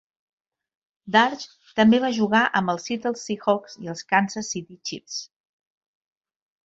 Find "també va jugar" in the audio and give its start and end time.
1.79-2.41